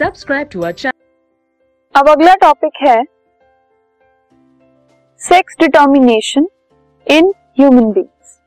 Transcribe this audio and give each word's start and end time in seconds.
Subscribe 0.00 0.48
to 0.52 0.60
our 0.60 0.72
channel 0.72 2.00
अब 2.00 2.08
अगला 2.08 2.34
topic 2.34 2.72
है 2.86 3.02
sex 5.20 5.56
determination 5.60 6.46
in 7.06 7.32
human 7.60 7.90
beings 7.90 8.38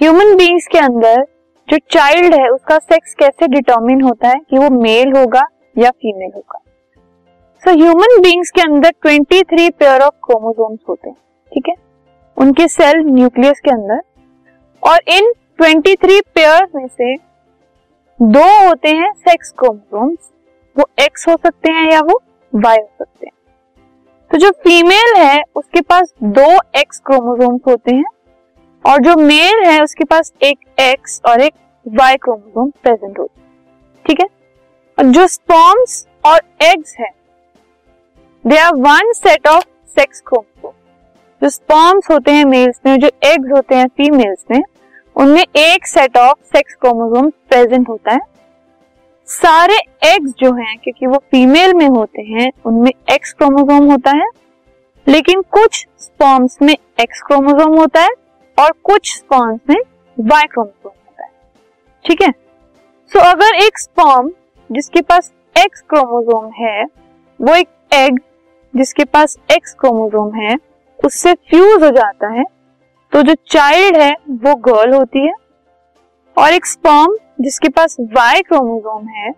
human 0.00 0.36
beings 0.36 0.66
के 0.66 0.78
अंदर 0.78 1.22
जो 1.68 1.78
चाइल्ड 1.90 2.34
है, 2.34 2.48
उसका 2.48 2.78
सेक्स 2.78 3.14
कैसे 3.14 3.46
डिटर्मिन 3.46 4.02
होता 4.02 4.28
है 4.28 4.38
कि 4.50 4.58
वो 4.58 4.70
मेल 4.70 5.12
होगा 5.16 5.42
या 5.78 5.90
फीमेल 5.90 6.30
होगा? 6.34 6.60
सो 7.62 7.70
ह्यूमन 7.70 8.20
बींग्स 8.20 8.50
के 8.50 8.60
अंदर 8.60 8.92
23 9.06 9.70
पेयर 9.70 10.00
ऑफ़ 10.00 10.14
क्रोमोसोम्स 10.24 10.78
होते 10.88 11.08
हैं, 11.08 11.16
ठीक 11.52 11.68
है? 11.68 11.74
उनके 12.36 12.68
सेल 12.68 13.02
न्यूक्लियस 13.06 13.60
के 13.60 13.70
अंदर। 13.70 14.00
और 14.82 15.00
इन 15.08 15.32
23 15.62 16.20
पेयर 16.34 16.68
में 16.74 16.86
से 16.88 17.14
दो 18.22 18.68
होते 18.68 18.88
हैं 18.88 19.12
सेक्स 19.12 19.54
क्रोमोसोम्स 19.58 20.32
वो 20.78 20.88
एक्स 20.98 21.28
हो 21.28 21.36
सकते 21.36 21.72
हैं 21.72 21.92
या 21.92 22.00
वो 22.00 22.22
वाई 22.54 22.76
हो 22.76 22.88
सकते 22.98 23.26
हैं। 23.26 23.32
तो 24.30 24.38
जो 24.38 24.50
फीमेल 24.50 25.16
है, 25.16 25.42
उसके 25.56 25.80
पास 25.80 26.14
दो 26.22 26.78
एक्स 26.80 26.98
क्रोमोसोम्स 26.98 27.60
होते 27.68 27.94
हैं 27.94 28.04
और 28.84 29.00
जो 29.00 29.16
मेल 29.16 29.64
है, 29.64 29.82
उसके 29.82 30.04
पास 30.04 30.32
एक 30.42 30.58
एक्स 30.80 31.20
और 31.26 31.40
एक 31.40 31.54
वाई 31.88 32.16
क्रोमोसोम 32.16 32.70
प्रेजेंट 32.82 33.18
होते 33.18 33.40
हैं। 33.40 33.48
ठीक 34.06 34.20
है? 34.20 34.26
और 34.98 35.04
जो 35.04 35.26
स्पॉम्स 35.26 36.06
और 36.24 36.40
एग्स 36.62 36.96
है 37.00 37.10
they 38.46 38.58
are 38.58 38.74
one 38.74 39.12
set 39.12 39.46
of 39.46 39.64
sex 39.88 40.20
chromosome 40.20 40.72
जो 41.42 41.48
स्पर्म्स 41.48 42.10
होते 42.10 42.30
हैं 42.30 42.44
मेल्स 42.44 42.80
में, 42.86 42.98
जो 43.00 43.10
एग्स 43.22 43.52
होते 43.52 43.74
हैं 43.74 43.88
फीमेल्स 43.88 44.44
में, 44.50 44.62
उनमें 45.16 45.44
एक 45.56 45.86
set 45.86 46.16
of 46.16 46.38
sex 46.44 46.74
chromosome 46.74 47.30
present 47.30 47.88
होता 47.88 48.12
है। 48.12 48.20
सारे 49.28 49.76
एग्स 50.04 50.32
जो 50.38 50.52
हैं 50.54 50.76
क्योंकि 50.78 51.06
वो 51.06 51.18
फीमेल 51.18 51.74
में 51.74 51.88
होते 51.88 52.22
हैं 52.22 52.50
उनमें 52.64 52.90
एक्स 53.10 53.32
क्रोमोसोम 53.32 53.90
होता 53.90 54.10
है 54.10 54.26
लेकिन 55.08 55.42
कुछ 55.42 55.86
स्पर्म्स 55.98 56.58
में 56.62 56.74
एक्स 57.00 57.22
क्रोमोसोम 57.22 57.78
होता 57.78 58.00
है 58.00 58.10
और 58.58 58.72
कुछ 58.84 59.16
स्पर्म्स 59.16 59.60
में 59.70 59.76
वाई 60.20 60.42
क्रोमोसोम 60.42 60.92
होता 60.94 61.24
है। 61.24 61.30
ठीक 62.04 62.22
है? 62.22 62.30
सो 63.12 63.18
so, 63.18 63.26
अगर 63.26 63.54
एक 63.54 63.78
स्पर्म 63.78 64.30
जिसके 64.72 65.00
पास 65.00 65.32
एक्स 65.58 65.80
क्रोमोसोम 65.80 66.50
है 66.60 66.84
वो 67.40 67.54
एक 67.54 67.68
एग 67.92 68.20
जिसके 68.76 69.04
पास 69.04 69.38
एक्स 69.52 69.74
क्रोमोसोम 69.74 70.34
है 70.34 70.56
उससे 71.04 71.34
फ्यूज 71.34 71.82
हो 71.82 71.90
जाता 71.90 72.28
है 72.28 72.44
तो 73.12 73.22
जो 73.22 73.34
चाइल्ड 73.34 73.96
है 73.96 74.14
वो 74.30 74.54
गर्ल 74.54 74.94
होती 74.94 75.26
है 75.26 75.32
और 76.38 76.52
एक 76.52 76.66
स्पर्म 76.66 77.16
जिसके 77.38 77.68
पास 77.68 77.96
वाई 78.12 78.42
क्रोमोजोम 78.42 79.08
है, 79.08 79.30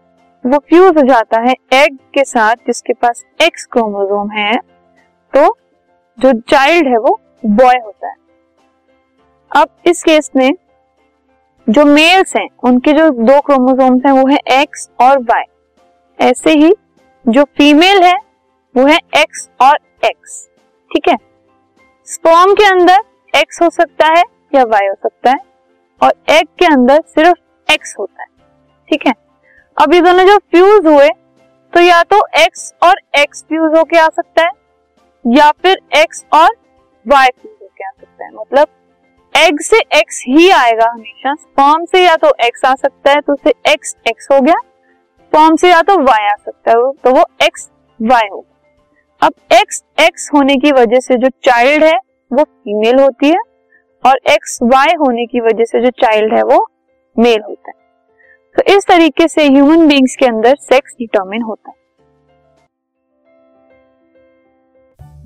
वो 0.44 0.58
फ्यूज 0.58 0.96
हो 0.96 1.02
जाता 1.02 1.40
है 1.40 1.54
एग 1.74 1.96
के 2.14 2.24
साथ 2.24 2.56
जिसके 2.66 2.92
पास 2.92 3.24
एक्स 3.42 3.66
क्रोमोजोम 3.66 4.30
है 4.30 4.54
तो 5.34 5.56
जो 6.18 6.32
चाइल्ड 6.50 6.88
है 6.88 6.98
वो 6.98 7.18
बॉय 7.46 7.76
होता 7.76 8.08
है। 8.08 8.14
अब 9.50 9.68
इस 9.86 10.02
केस 10.02 10.30
में 10.36 10.50
जो 11.66 11.84
मेल्स 11.84 12.34
हैं, 12.36 12.48
उनके 12.64 12.92
जो 12.92 13.08
दो 13.10 13.40
क्रोमोसोम्स 13.40 14.06
हैं, 14.06 14.12
वो 14.12 14.26
है 14.28 14.38
एक्स 14.52 14.88
और 15.00 15.18
वाई 15.22 15.42
ऐसे 16.18 16.52
ही 16.52 16.72
जो 17.24 17.44
फीमेल 17.58 18.02
है, 18.02 18.16
वो 18.74 18.86
है 18.86 18.98
एक्स 19.16 19.48
और 19.60 19.78
एक्स 20.02 20.44
ठीक 20.90 21.08
है? 21.08 21.16
स्पर्म 22.08 22.54
के 22.54 22.64
अंदर 22.66 22.98
एक्स 23.34 23.60
हो 23.62 23.68
सकता 23.70 24.06
है 24.08 24.22
या 24.52 24.62
वाई 24.64 24.86
हो 24.86 24.94
सकता 24.94 25.30
है, 25.30 25.38
और 26.00 26.14
एग 26.30 26.46
के 26.58 26.66
अंदर 26.66 27.02
सिर्फ़ 27.08 27.38
एक्स 27.68 27.94
होता 27.98 28.22
है, 28.22 28.28
ठीक 28.90 29.06
है? 29.06 29.12
अब 29.76 29.94
ये 29.94 30.00
दोनों 30.00 30.24
जो 30.24 30.36
फ्यूज 30.36 30.86
हुए 30.86 31.08
तो 31.72 31.80
या 31.80 32.02
तो 32.04 32.20
एक्स 32.38 32.72
और 32.82 33.00
एक्स 33.18 33.44
फ्यूज 33.44 33.76
होके 33.76 33.98
आ 33.98 34.06
सकता 34.08 34.42
है, 34.42 34.50
या 35.24 35.50
फिर 35.62 35.78
एक्स 35.96 36.24
और 36.32 36.48
वाई 37.06 37.28
फ्यूज 37.30 37.56
होके 37.62 37.84
आ 37.84 37.90
सकता 37.90 38.24
है। 38.24 38.30
मतलब 38.32 38.68
एग 39.34 39.60
से 39.60 39.78
एक्स 39.94 40.22
ही 40.28 40.48
आएगा 40.50 40.90
हमेशा। 40.90 41.34
स्पर्म 41.34 41.84
से 41.84 42.04
या 42.04 42.14
तो 42.16 42.32
एक्स 42.44 42.64
आ 42.64 42.74
सकता 42.74 43.10
है 43.10 43.20
तो 43.20 43.32
उसे 43.32 43.52
एक्स 43.72 43.94
एक्स 44.08 44.28
हो 44.32 44.40
गया। 44.40 44.54
स्पर्म 44.54 45.56
से 45.56 45.70
या 45.70 45.82
तो 45.82 45.98
वाई 46.00 46.26
आ 46.26 46.34
सकता 46.36 46.70
है 46.70 46.92
तो 46.94 47.10
वो 47.10 47.24
एक्स 47.42 47.68
वाई 48.00 48.28
होगा 48.28 49.26
अब 49.26 49.34
एक्स 49.52 49.82
एक्स 49.98 50.28
होने 50.34 50.56
की 50.56 50.72
वजह 50.72 51.00
से 51.00 51.16
जो 51.16 51.28
चाइल्ड 51.44 51.84
है, 51.84 51.96
वो 52.30 52.42
फीमेल 52.42 53.00
होती 53.00 53.28
है, 53.28 53.38
और 54.04 54.18
एक्स 54.30 54.58
वाई 54.64 54.94
होने 55.00 55.24
की 55.26 55.40
वजह 55.40 55.64
से 55.64 55.80
जो 55.80 55.90
चाइल्ड 56.00 56.34
है, 56.34 56.42
वो 56.44 56.58
मेल 57.18 57.42
होता 57.48 57.70
है। 57.70 57.76
तो 58.56 58.76
इस 58.76 58.86
तरीके 58.86 59.28
से 59.28 59.46
ह्यूमन 59.48 59.86
बींग्स 59.88 60.16
के 60.16 60.26
अंदर 60.26 60.56
सेक्स 60.56 60.92
डिटर्मिन 60.92 61.42
होता 61.42 61.70
है। 61.70 61.76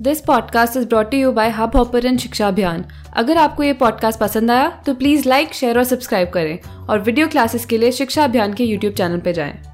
This 0.01 0.21
podcast 0.21 0.77
is 0.77 0.87
brought 0.87 1.13
you 1.13 1.31
by 1.31 1.49
Hubhopper 1.75 2.17
Shiksha 2.17 2.47
Abhiyan 2.47 2.85
अगर 3.17 3.37
आपको 3.37 3.63
ये 3.63 3.73
पॉडकास्ट 3.73 4.19
पसंद 4.19 4.51
आया 4.51 4.69
तो 4.85 4.93
प्लीज़ 4.93 5.29
लाइक 5.29 5.53
शेयर 5.53 5.77
और 5.77 5.83
सब्सक्राइब 5.83 6.29
करें। 6.29 6.87
और 6.89 6.99
वीडियो 6.99 7.27
क्लासेस 7.27 7.65
के 7.65 7.77
लिए 7.77 7.91
शिक्षा 7.91 8.23
अभियान 8.23 8.53
के 8.53 8.63
यूट्यूब 8.63 8.93
चैनल 8.93 9.19
पर 9.19 9.31
जाएँ। 9.31 9.72